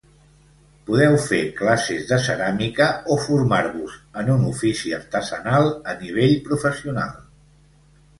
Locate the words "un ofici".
4.37-4.95